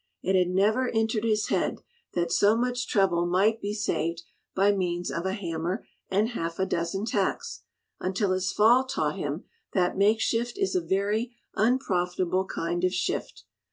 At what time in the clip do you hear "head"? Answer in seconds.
1.49-1.83